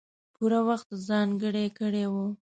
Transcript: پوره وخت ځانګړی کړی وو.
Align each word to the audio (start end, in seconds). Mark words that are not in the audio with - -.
پوره 0.35 0.59
وخت 0.67 0.89
ځانګړی 1.07 1.67
کړی 1.79 2.05
وو. 2.11 2.25